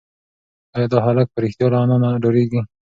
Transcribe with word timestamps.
ایا 0.75 0.87
دا 0.93 0.97
هلک 1.07 1.27
په 1.33 1.39
رښتیا 1.43 1.67
له 1.71 1.77
انا 1.83 1.95
نه 2.03 2.09
ډارېږي؟ 2.23 2.61